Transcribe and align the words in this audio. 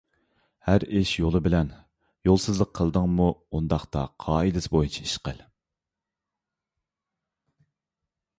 ھەر 0.67 0.83
ئىش 0.99 1.09
يولى 1.17 1.41
بىلەن. 1.47 1.67
يولسىزلىق 2.29 2.71
قىلدىڭمۇ، 2.79 3.27
ئۇنداقتا 3.51 4.07
قائىدىسى 4.25 4.73
بويىچە 4.77 5.05
ئىش 5.05 5.15
قىل. 5.29 5.45